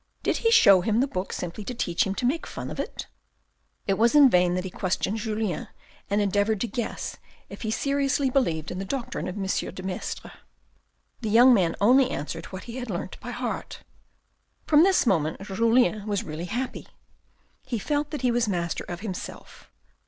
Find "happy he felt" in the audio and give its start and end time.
16.45-18.09